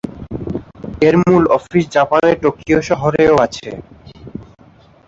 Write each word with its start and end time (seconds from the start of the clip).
এর 1.01 1.15
মূল 1.21 1.43
অফিস 1.57 1.85
জাপানের 1.95 2.35
টোকিও 2.43 2.79
শহরেও 2.89 3.35
আছে। 3.45 3.69